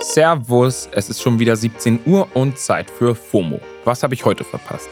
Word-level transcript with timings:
Servus, 0.00 0.88
es 0.92 1.10
ist 1.10 1.20
schon 1.20 1.40
wieder 1.40 1.56
17 1.56 2.00
Uhr 2.06 2.28
und 2.34 2.56
Zeit 2.56 2.88
für 2.88 3.16
FOMO. 3.16 3.60
Was 3.84 4.02
habe 4.02 4.14
ich 4.14 4.24
heute 4.24 4.44
verpasst? 4.44 4.88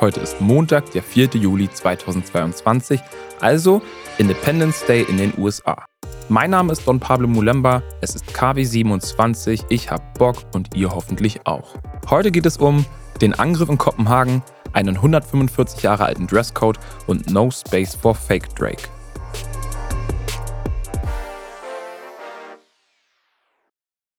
Heute 0.00 0.20
ist 0.20 0.40
Montag, 0.40 0.90
der 0.92 1.02
4. 1.02 1.28
Juli 1.32 1.70
2022, 1.70 3.00
also 3.40 3.80
Independence 4.18 4.84
Day 4.84 5.04
in 5.08 5.16
den 5.16 5.32
USA. 5.38 5.86
Mein 6.28 6.50
Name 6.50 6.72
ist 6.72 6.86
Don 6.86 7.00
Pablo 7.00 7.26
Mulemba, 7.26 7.82
es 8.02 8.14
ist 8.14 8.26
KW27, 8.26 9.64
ich 9.70 9.90
habe 9.90 10.04
Bock 10.18 10.36
und 10.52 10.76
ihr 10.76 10.90
hoffentlich 10.90 11.46
auch. 11.46 11.74
Heute 12.10 12.30
geht 12.30 12.44
es 12.44 12.58
um 12.58 12.84
den 13.22 13.32
Angriff 13.32 13.70
in 13.70 13.78
Kopenhagen, 13.78 14.42
einen 14.74 14.96
145 14.96 15.82
Jahre 15.82 16.04
alten 16.04 16.26
Dresscode 16.26 16.78
und 17.06 17.30
No 17.30 17.50
Space 17.50 17.94
for 17.94 18.14
Fake 18.14 18.54
Drake. 18.54 18.88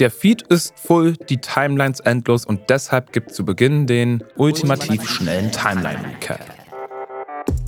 Der 0.00 0.10
Feed 0.10 0.40
ist 0.40 0.72
voll, 0.78 1.12
die 1.28 1.36
Timelines 1.36 2.00
endlos 2.00 2.46
und 2.46 2.70
deshalb 2.70 3.12
gibt 3.12 3.34
zu 3.34 3.44
Beginn 3.44 3.86
den 3.86 4.24
ultimativ 4.36 5.06
schnellen 5.06 5.52
Timeline-Recap. 5.52 6.40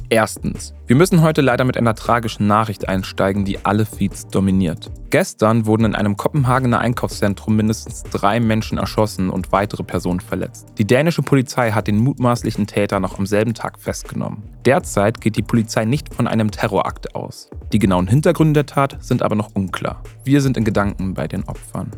Erstens, 0.08 0.72
wir 0.86 0.96
müssen 0.96 1.20
heute 1.20 1.42
leider 1.42 1.64
mit 1.64 1.76
einer 1.76 1.94
tragischen 1.94 2.46
Nachricht 2.46 2.88
einsteigen, 2.88 3.44
die 3.44 3.62
alle 3.66 3.84
Feeds 3.84 4.28
dominiert. 4.28 4.90
Gestern 5.10 5.66
wurden 5.66 5.84
in 5.84 5.94
einem 5.94 6.16
Kopenhagener 6.16 6.78
Einkaufszentrum 6.78 7.54
mindestens 7.54 8.02
drei 8.04 8.40
Menschen 8.40 8.78
erschossen 8.78 9.28
und 9.28 9.52
weitere 9.52 9.82
Personen 9.82 10.20
verletzt. 10.20 10.68
Die 10.78 10.86
dänische 10.86 11.20
Polizei 11.20 11.72
hat 11.72 11.86
den 11.86 11.98
mutmaßlichen 11.98 12.66
Täter 12.66 12.98
noch 12.98 13.18
am 13.18 13.26
selben 13.26 13.52
Tag 13.52 13.78
festgenommen. 13.78 14.42
Derzeit 14.64 15.20
geht 15.20 15.36
die 15.36 15.42
Polizei 15.42 15.84
nicht 15.84 16.14
von 16.14 16.26
einem 16.26 16.50
Terrorakt 16.50 17.14
aus. 17.14 17.50
Die 17.74 17.78
genauen 17.78 18.06
Hintergründe 18.06 18.64
der 18.64 18.66
Tat 18.66 18.96
sind 19.00 19.20
aber 19.20 19.34
noch 19.34 19.54
unklar. 19.54 20.02
Wir 20.24 20.40
sind 20.40 20.56
in 20.56 20.64
Gedanken 20.64 21.12
bei 21.12 21.28
den 21.28 21.44
Opfern. 21.44 21.90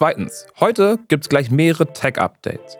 Zweitens, 0.00 0.46
heute 0.58 0.98
gibt 1.08 1.24
es 1.24 1.28
gleich 1.28 1.50
mehrere 1.50 1.92
Tech-Updates. 1.92 2.78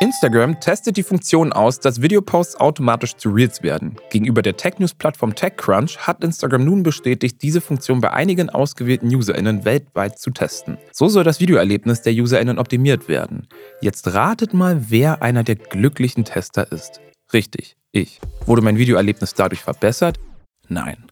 Instagram 0.00 0.60
testet 0.60 0.96
die 0.96 1.02
Funktion 1.02 1.52
aus, 1.52 1.80
dass 1.80 2.00
Videoposts 2.00 2.60
automatisch 2.60 3.16
zu 3.16 3.30
Reels 3.30 3.64
werden. 3.64 3.96
Gegenüber 4.10 4.40
der 4.40 4.56
Tech-News-Plattform 4.56 5.34
TechCrunch 5.34 5.98
hat 6.06 6.22
Instagram 6.22 6.64
nun 6.64 6.84
bestätigt, 6.84 7.42
diese 7.42 7.60
Funktion 7.60 8.00
bei 8.00 8.12
einigen 8.12 8.50
ausgewählten 8.50 9.12
UserInnen 9.12 9.64
weltweit 9.64 10.20
zu 10.20 10.30
testen. 10.30 10.78
So 10.92 11.08
soll 11.08 11.24
das 11.24 11.40
Videoerlebnis 11.40 12.02
der 12.02 12.12
UserInnen 12.12 12.60
optimiert 12.60 13.08
werden. 13.08 13.48
Jetzt 13.80 14.14
ratet 14.14 14.54
mal, 14.54 14.90
wer 14.90 15.22
einer 15.22 15.42
der 15.42 15.56
glücklichen 15.56 16.24
Tester 16.24 16.70
ist. 16.70 17.00
Richtig, 17.32 17.76
ich. 17.90 18.20
Wurde 18.46 18.62
mein 18.62 18.78
Videoerlebnis 18.78 19.34
dadurch 19.34 19.62
verbessert? 19.62 20.20
Nein. 20.68 21.10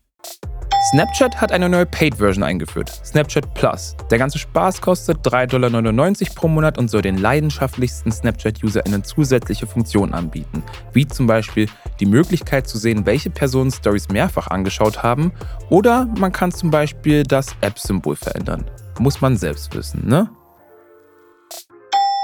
Snapchat 0.90 1.38
hat 1.38 1.52
eine 1.52 1.68
neue 1.68 1.84
Paid-Version 1.84 2.42
eingeführt, 2.42 2.88
Snapchat 3.04 3.52
Plus. 3.52 3.94
Der 4.10 4.16
ganze 4.16 4.38
Spaß 4.38 4.80
kostet 4.80 5.18
3,99 5.18 5.50
Dollar 5.50 6.34
pro 6.34 6.48
Monat 6.48 6.78
und 6.78 6.88
soll 6.88 7.02
den 7.02 7.18
leidenschaftlichsten 7.18 8.10
Snapchat-UserInnen 8.10 9.04
zusätzliche 9.04 9.66
Funktionen 9.66 10.14
anbieten, 10.14 10.62
wie 10.94 11.06
zum 11.06 11.26
Beispiel 11.26 11.68
die 12.00 12.06
Möglichkeit 12.06 12.66
zu 12.66 12.78
sehen, 12.78 13.04
welche 13.04 13.28
Personen 13.28 13.70
Stories 13.70 14.08
mehrfach 14.08 14.46
angeschaut 14.46 15.02
haben 15.02 15.32
oder 15.68 16.06
man 16.18 16.32
kann 16.32 16.52
zum 16.52 16.70
Beispiel 16.70 17.22
das 17.22 17.54
App-Symbol 17.60 18.16
verändern. 18.16 18.64
Muss 18.98 19.20
man 19.20 19.36
selbst 19.36 19.74
wissen, 19.74 20.08
ne? 20.08 20.30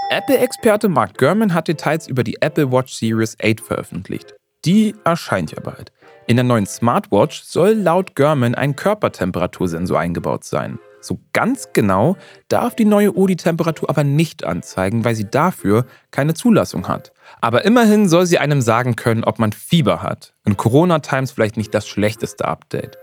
Apple-Experte 0.09 0.89
Mark 0.89 1.19
Gurman 1.19 1.53
hat 1.53 1.69
Details 1.69 2.09
über 2.09 2.25
die 2.25 2.41
Apple 2.41 2.73
Watch 2.73 2.95
Series 2.95 3.37
8 3.43 3.61
veröffentlicht. 3.61 4.35
Die 4.65 4.95
erscheint 5.05 5.53
ja 5.53 5.61
bald. 5.61 5.93
In 6.27 6.37
der 6.37 6.45
neuen 6.45 6.67
Smartwatch 6.67 7.43
soll 7.43 7.73
laut 7.73 8.17
Gurman 8.17 8.55
ein 8.55 8.77
Körpertemperatursensor 8.77 9.99
eingebaut 9.99 10.45
sein. 10.45 10.79
So 11.03 11.21
ganz 11.35 11.69
genau 11.75 12.17
darf 12.49 12.75
die 12.75 12.87
neue 12.87 13.13
Uhr 13.13 13.29
die 13.29 13.37
Temperatur 13.37 13.91
aber 13.91 14.05
nicht 14.05 14.43
anzeigen, 14.43 15.05
weil 15.05 15.15
sie 15.15 15.31
dafür 15.31 15.85
keine 16.11 16.33
Zulassung 16.33 16.89
hat. 16.89 17.13
Aber 17.43 17.67
immerhin 17.67 18.09
soll 18.09 18.25
sie 18.25 18.39
einem 18.39 18.63
sagen 18.63 18.97
können, 18.97 19.23
ob 19.23 19.39
man 19.39 19.53
Fieber 19.53 20.03
hat. 20.03 20.33
In 20.47 20.57
Corona-Times 20.57 21.33
vielleicht 21.33 21.59
nicht 21.59 21.75
das 21.75 21.87
schlechteste 21.87 22.47
Update. 22.47 22.97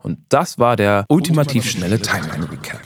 Und 0.00 0.20
das 0.28 0.60
war 0.60 0.76
der 0.76 1.04
ultimativ 1.08 1.68
schnelle 1.68 1.98
Timeline-Recap. 1.98 2.80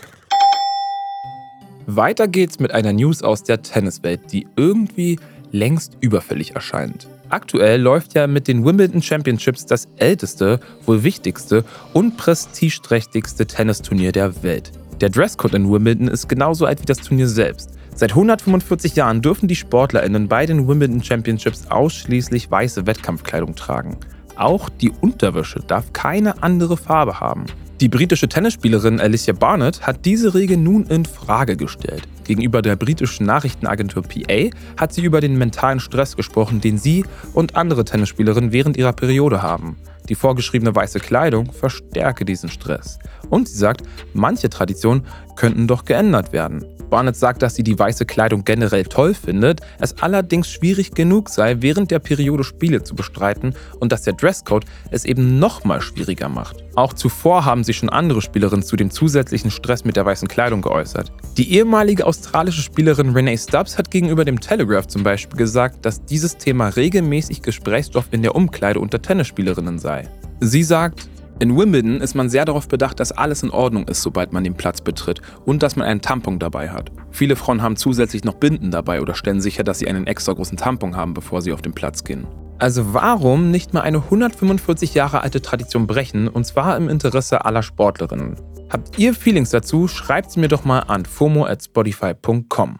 Weiter 1.84 2.28
geht's 2.28 2.58
mit 2.58 2.72
einer 2.72 2.94
News 2.94 3.22
aus 3.22 3.42
der 3.42 3.60
Tenniswelt, 3.60 4.32
die 4.32 4.46
irgendwie 4.56 5.18
längst 5.50 5.98
überfällig 6.00 6.54
erscheint. 6.54 7.08
Aktuell 7.32 7.80
läuft 7.80 8.12
ja 8.12 8.26
mit 8.26 8.46
den 8.46 8.62
Wimbledon 8.62 9.00
Championships 9.00 9.64
das 9.64 9.88
älteste, 9.96 10.60
wohl 10.84 11.02
wichtigste 11.02 11.64
und 11.94 12.18
prestigeträchtigste 12.18 13.46
Tennisturnier 13.46 14.12
der 14.12 14.42
Welt. 14.42 14.70
Der 15.00 15.08
Dresscode 15.08 15.54
in 15.54 15.72
Wimbledon 15.72 16.08
ist 16.08 16.28
genauso 16.28 16.66
alt 16.66 16.82
wie 16.82 16.84
das 16.84 16.98
Turnier 16.98 17.26
selbst. 17.26 17.70
Seit 17.94 18.10
145 18.10 18.96
Jahren 18.96 19.22
dürfen 19.22 19.48
die 19.48 19.56
SportlerInnen 19.56 20.28
bei 20.28 20.44
den 20.44 20.68
Wimbledon 20.68 21.02
Championships 21.02 21.68
ausschließlich 21.68 22.50
weiße 22.50 22.86
Wettkampfkleidung 22.86 23.54
tragen. 23.54 23.96
Auch 24.36 24.68
die 24.68 24.90
Unterwäsche 24.90 25.60
darf 25.66 25.92
keine 25.92 26.42
andere 26.42 26.76
Farbe 26.76 27.20
haben. 27.20 27.46
Die 27.80 27.88
britische 27.88 28.28
Tennisspielerin 28.28 29.00
Alicia 29.00 29.34
Barnett 29.34 29.84
hat 29.84 30.04
diese 30.04 30.34
Regel 30.34 30.56
nun 30.56 30.86
in 30.86 31.04
Frage 31.04 31.56
gestellt. 31.56 32.06
Gegenüber 32.22 32.62
der 32.62 32.76
britischen 32.76 33.26
Nachrichtenagentur 33.26 34.04
PA 34.04 34.50
hat 34.76 34.92
sie 34.92 35.02
über 35.02 35.20
den 35.20 35.36
mentalen 35.36 35.80
Stress 35.80 36.14
gesprochen, 36.14 36.60
den 36.60 36.78
sie 36.78 37.04
und 37.32 37.56
andere 37.56 37.84
Tennisspielerinnen 37.84 38.52
während 38.52 38.76
ihrer 38.76 38.92
Periode 38.92 39.42
haben. 39.42 39.76
Die 40.08 40.14
vorgeschriebene 40.14 40.74
weiße 40.74 41.00
Kleidung 41.00 41.52
verstärke 41.52 42.24
diesen 42.24 42.50
Stress. 42.50 43.00
Und 43.30 43.48
sie 43.48 43.58
sagt, 43.58 43.82
manche 44.14 44.48
Traditionen 44.48 45.04
könnten 45.34 45.66
doch 45.66 45.84
geändert 45.84 46.32
werden. 46.32 46.64
Barnett 46.92 47.16
sagt, 47.16 47.40
dass 47.40 47.54
sie 47.54 47.62
die 47.62 47.78
weiße 47.78 48.04
Kleidung 48.04 48.44
generell 48.44 48.84
toll 48.84 49.14
findet, 49.14 49.62
es 49.80 49.96
allerdings 50.02 50.50
schwierig 50.50 50.90
genug 50.90 51.30
sei, 51.30 51.56
während 51.62 51.90
der 51.90 52.00
Periode 52.00 52.44
Spiele 52.44 52.82
zu 52.82 52.94
bestreiten 52.94 53.54
und 53.80 53.92
dass 53.92 54.02
der 54.02 54.12
Dresscode 54.12 54.66
es 54.90 55.06
eben 55.06 55.38
nochmal 55.38 55.80
schwieriger 55.80 56.28
macht. 56.28 56.62
Auch 56.74 56.92
zuvor 56.92 57.46
haben 57.46 57.64
sich 57.64 57.78
schon 57.78 57.88
andere 57.88 58.20
Spielerinnen 58.20 58.62
zu 58.62 58.76
dem 58.76 58.90
zusätzlichen 58.90 59.50
Stress 59.50 59.86
mit 59.86 59.96
der 59.96 60.04
weißen 60.04 60.28
Kleidung 60.28 60.60
geäußert. 60.60 61.10
Die 61.38 61.54
ehemalige 61.54 62.06
australische 62.06 62.60
Spielerin 62.60 63.14
Renee 63.14 63.38
Stubbs 63.38 63.78
hat 63.78 63.90
gegenüber 63.90 64.26
dem 64.26 64.38
Telegraph 64.38 64.86
zum 64.86 65.02
Beispiel 65.02 65.38
gesagt, 65.38 65.86
dass 65.86 66.04
dieses 66.04 66.36
Thema 66.36 66.68
regelmäßig 66.68 67.40
Gesprächsstoff 67.40 68.08
in 68.10 68.20
der 68.20 68.34
Umkleide 68.34 68.80
unter 68.80 69.00
Tennisspielerinnen 69.00 69.78
sei. 69.78 70.08
Sie 70.40 70.62
sagt, 70.62 71.08
in 71.42 71.56
Wimbledon 71.56 72.00
ist 72.00 72.14
man 72.14 72.30
sehr 72.30 72.44
darauf 72.44 72.68
bedacht, 72.68 73.00
dass 73.00 73.10
alles 73.10 73.42
in 73.42 73.50
Ordnung 73.50 73.88
ist, 73.88 74.00
sobald 74.00 74.32
man 74.32 74.44
den 74.44 74.54
Platz 74.54 74.80
betritt 74.80 75.20
und 75.44 75.64
dass 75.64 75.74
man 75.74 75.88
einen 75.88 76.00
Tampon 76.00 76.38
dabei 76.38 76.70
hat. 76.70 76.92
Viele 77.10 77.34
Frauen 77.34 77.62
haben 77.62 77.74
zusätzlich 77.74 78.22
noch 78.22 78.34
Binden 78.34 78.70
dabei 78.70 79.00
oder 79.00 79.16
stellen 79.16 79.40
sicher, 79.40 79.64
dass 79.64 79.80
sie 79.80 79.88
einen 79.88 80.06
extra 80.06 80.34
großen 80.34 80.56
Tampon 80.56 80.94
haben, 80.94 81.14
bevor 81.14 81.42
sie 81.42 81.52
auf 81.52 81.60
den 81.60 81.72
Platz 81.72 82.04
gehen. 82.04 82.28
Also 82.60 82.94
warum 82.94 83.50
nicht 83.50 83.74
mal 83.74 83.80
eine 83.80 83.98
145 83.98 84.94
Jahre 84.94 85.22
alte 85.22 85.42
Tradition 85.42 85.88
brechen 85.88 86.28
und 86.28 86.46
zwar 86.46 86.76
im 86.76 86.88
Interesse 86.88 87.44
aller 87.44 87.64
Sportlerinnen? 87.64 88.36
Habt 88.70 88.96
ihr 89.00 89.12
Feelings 89.12 89.50
dazu? 89.50 89.88
Schreibt 89.88 90.30
sie 90.30 90.38
mir 90.38 90.48
doch 90.48 90.64
mal 90.64 90.78
an 90.78 91.04
fomo 91.04 91.44
at 91.44 91.60
spotify.com. 91.64 92.78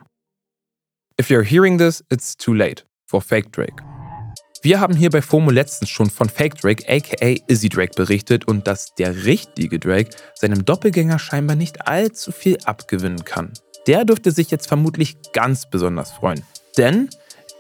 If 1.20 1.30
you're 1.30 1.42
hearing 1.42 1.78
this, 1.78 2.04
it's 2.12 2.36
too 2.36 2.54
late 2.54 2.84
for 3.06 3.20
Fake 3.20 3.50
Drake. 3.50 3.82
Wir 4.64 4.78
haben 4.78 4.94
hier 4.94 5.10
bei 5.10 5.20
FOMO 5.20 5.50
letztens 5.50 5.90
schon 5.90 6.08
von 6.08 6.28
Fake 6.28 6.54
Drake 6.54 6.84
aka 6.88 7.34
Izzy 7.48 7.68
Drake 7.68 7.94
berichtet 7.96 8.46
und 8.46 8.68
dass 8.68 8.94
der 8.94 9.24
richtige 9.24 9.80
Drake 9.80 10.10
seinem 10.36 10.64
Doppelgänger 10.64 11.18
scheinbar 11.18 11.56
nicht 11.56 11.88
allzu 11.88 12.30
viel 12.30 12.58
abgewinnen 12.64 13.24
kann. 13.24 13.52
Der 13.88 14.04
dürfte 14.04 14.30
sich 14.30 14.52
jetzt 14.52 14.68
vermutlich 14.68 15.16
ganz 15.32 15.68
besonders 15.68 16.12
freuen. 16.12 16.44
Denn 16.78 17.10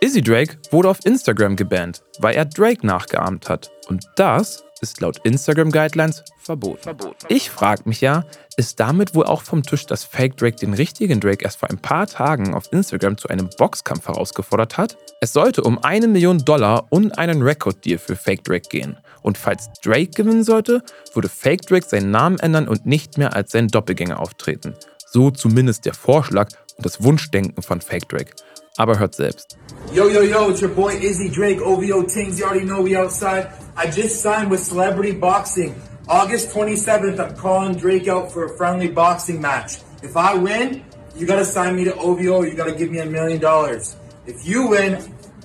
Izzy 0.00 0.22
Drake 0.22 0.58
wurde 0.70 0.90
auf 0.90 1.04
Instagram 1.04 1.56
gebannt, 1.56 2.04
weil 2.20 2.36
er 2.36 2.44
Drake 2.44 2.86
nachgeahmt 2.86 3.48
hat. 3.48 3.72
Und 3.88 4.04
das 4.14 4.62
ist 4.82 5.00
laut 5.00 5.18
Instagram 5.24 5.70
Guidelines 5.70 6.24
verboten. 6.36 6.82
verboten. 6.82 7.26
Ich 7.28 7.48
frage 7.48 7.82
mich 7.86 8.00
ja, 8.00 8.24
ist 8.56 8.80
damit 8.80 9.14
wohl 9.14 9.24
auch 9.24 9.42
vom 9.42 9.62
Tisch, 9.62 9.86
dass 9.86 10.04
Fake 10.04 10.36
Drake 10.36 10.56
den 10.56 10.74
richtigen 10.74 11.20
Drake 11.20 11.44
erst 11.44 11.60
vor 11.60 11.70
ein 11.70 11.78
paar 11.78 12.06
Tagen 12.06 12.52
auf 12.52 12.64
Instagram 12.72 13.16
zu 13.16 13.28
einem 13.28 13.48
Boxkampf 13.56 14.08
herausgefordert 14.08 14.76
hat? 14.76 14.98
Es 15.20 15.32
sollte 15.32 15.62
um 15.62 15.82
eine 15.82 16.08
Million 16.08 16.38
Dollar 16.38 16.86
und 16.90 17.16
einen 17.16 17.42
Record-Deal 17.42 17.98
für 17.98 18.16
Fake 18.16 18.44
Drake 18.44 18.68
gehen. 18.68 18.98
Und 19.22 19.38
falls 19.38 19.70
Drake 19.82 20.10
gewinnen 20.10 20.44
sollte, 20.44 20.82
würde 21.14 21.28
Fake 21.28 21.62
Drake 21.62 21.86
seinen 21.86 22.10
Namen 22.10 22.38
ändern 22.40 22.68
und 22.68 22.84
nicht 22.84 23.16
mehr 23.16 23.34
als 23.34 23.52
sein 23.52 23.68
Doppelgänger 23.68 24.20
auftreten. 24.20 24.74
So 25.10 25.30
zumindest 25.30 25.86
der 25.86 25.94
Vorschlag 25.94 26.48
und 26.76 26.84
das 26.84 27.02
Wunschdenken 27.02 27.62
von 27.62 27.80
Fake 27.80 28.08
Drake. 28.08 28.32
Aber 28.76 28.98
hört 28.98 29.14
selbst. 29.14 29.56
Yo, 29.94 30.08
yo, 30.08 30.22
yo, 30.22 30.50
it's 30.50 30.62
your 30.62 30.70
boy 30.70 30.94
Izzy 30.94 31.30
Drake, 31.30 31.60
OVO 31.62 32.02
Tings. 32.02 32.38
You 32.38 32.46
already 32.46 32.64
know 32.64 32.82
we 32.82 32.98
outside. 32.98 33.48
I 33.76 33.90
just 33.90 34.20
signed 34.20 34.50
with 34.50 34.60
Celebrity 34.60 35.12
Boxing. 35.12 35.74
August 36.08 36.50
27th, 36.50 37.18
I'm 37.18 37.36
calling 37.36 37.74
Drake 37.76 38.06
out 38.06 38.30
for 38.30 38.44
a 38.44 38.56
friendly 38.56 38.88
boxing 38.88 39.40
match. 39.40 39.78
If 40.02 40.16
I 40.16 40.34
win, 40.34 40.84
you 41.16 41.26
gotta 41.26 41.44
sign 41.44 41.76
me 41.76 41.84
to 41.84 41.94
OVO, 41.94 42.42
you 42.42 42.54
gotta 42.54 42.74
give 42.74 42.90
me 42.90 42.98
a 42.98 43.06
million 43.06 43.40
dollars. 43.40 43.96
If 44.26 44.46
you 44.46 44.68
win, 44.68 44.98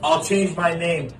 I'll 0.03 0.23
change 0.23 0.57
my 0.57 0.73
name. 0.75 1.13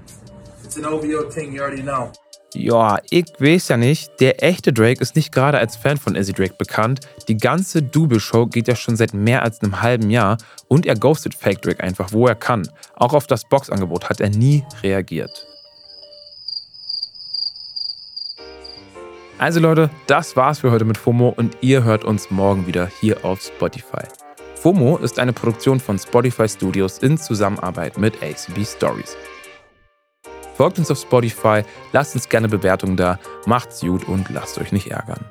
It's 0.64 0.76
an 0.76 0.86
OVO 0.86 1.30
thing, 1.30 1.54
you 1.54 1.62
already 1.62 1.82
know. 1.82 2.12
Ja, 2.54 2.98
ich 3.10 3.26
weiß 3.40 3.70
ja 3.70 3.78
nicht. 3.78 4.20
Der 4.20 4.44
echte 4.44 4.74
Drake 4.74 5.02
ist 5.02 5.16
nicht 5.16 5.32
gerade 5.32 5.60
als 5.60 5.76
Fan 5.76 5.98
von 5.98 6.16
Izzy 6.16 6.34
Drake 6.34 6.56
bekannt. 6.58 7.02
Die 7.28 7.38
ganze 7.38 7.84
Double-Show 7.84 8.48
geht 8.48 8.68
ja 8.68 8.76
schon 8.76 8.96
seit 8.96 9.14
mehr 9.14 9.44
als 9.44 9.62
einem 9.62 9.82
halben 9.82 10.10
Jahr 10.10 10.38
und 10.68 10.86
er 10.86 10.96
ghostet 10.96 11.36
Fake 11.36 11.62
Drake 11.62 11.84
einfach, 11.84 12.12
wo 12.12 12.28
er 12.28 12.36
kann. 12.36 12.68
Auch 12.96 13.14
auf 13.14 13.28
das 13.28 13.44
Boxangebot 13.44 14.10
hat 14.10 14.22
er 14.22 14.30
nie 14.30 14.66
reagiert. 14.82 15.46
Also 19.40 19.60
Leute, 19.60 19.92
das 20.08 20.36
war's 20.36 20.60
für 20.60 20.72
heute 20.72 20.84
mit 20.84 20.98
FOMO 20.98 21.30
und 21.30 21.58
ihr 21.62 21.84
hört 21.84 22.04
uns 22.04 22.32
morgen 22.32 22.66
wieder 22.66 22.88
hier 23.00 23.24
auf 23.24 23.40
Spotify. 23.40 24.02
FOMO 24.56 24.98
ist 24.98 25.20
eine 25.20 25.32
Produktion 25.32 25.80
von 25.80 26.00
Spotify 26.00 26.50
Studios 26.50 26.98
in 26.98 27.20
Zusammenarbeit 27.20 28.00
mit 28.00 28.16
ACB 28.24 28.66
Stories. 28.66 29.16
Folgt 30.56 30.80
uns 30.80 30.90
auf 30.90 31.00
Spotify, 31.00 31.62
lasst 31.94 32.16
uns 32.16 32.28
gerne 32.28 32.48
Bewertungen 32.48 32.98
da, 32.98 33.20
macht's 33.46 33.82
gut 33.82 34.08
und 34.08 34.28
lasst 34.32 34.58
euch 34.58 34.72
nicht 34.72 34.90
ärgern. 34.90 35.24